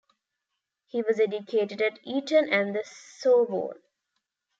[0.87, 3.83] He was educated at Eton and the Sorbonne.